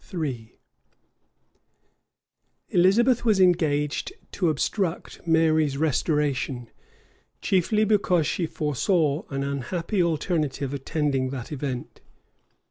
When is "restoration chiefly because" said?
5.77-8.25